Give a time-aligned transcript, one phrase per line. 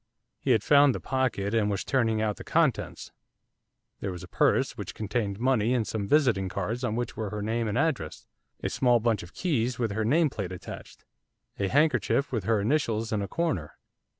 [0.39, 3.11] He had found the pocket, and was turning out the contents.
[3.99, 7.43] There was a purse, which contained money and some visiting cards on which were her
[7.43, 8.25] name and address;
[8.63, 11.05] a small bunch of keys, with her nameplate attached;
[11.59, 13.77] a handkerchief, with her initials in a corner.